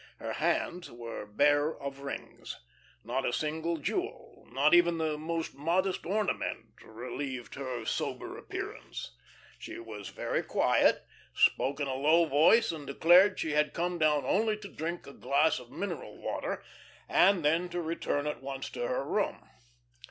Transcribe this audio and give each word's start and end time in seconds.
Her 0.17 0.33
hands 0.33 0.89
were 0.89 1.27
bare 1.27 1.79
of 1.79 1.99
rings. 1.99 2.57
Not 3.03 3.23
a 3.23 3.31
single 3.31 3.77
jewel, 3.77 4.47
not 4.51 4.73
even 4.73 4.97
the 4.97 5.15
most 5.15 5.53
modest 5.53 6.07
ornament 6.07 6.71
relieved 6.83 7.53
her 7.53 7.85
sober 7.85 8.35
appearance. 8.35 9.15
She 9.59 9.77
was 9.77 10.09
very 10.09 10.41
quiet, 10.41 11.05
spoke 11.35 11.79
in 11.79 11.85
a 11.85 11.93
low 11.93 12.25
voice 12.25 12.71
and 12.71 12.87
declared 12.87 13.39
she 13.39 13.51
had 13.51 13.75
come 13.75 13.99
down 13.99 14.25
only 14.25 14.57
to 14.57 14.67
drink 14.73 15.05
a 15.05 15.13
glass 15.13 15.59
of 15.59 15.69
mineral 15.69 16.17
water 16.19 16.63
and 17.07 17.45
then 17.45 17.69
to 17.69 17.79
return 17.79 18.25
at 18.25 18.41
once 18.41 18.71
to 18.71 18.87
her 18.87 19.05
room. 19.05 19.47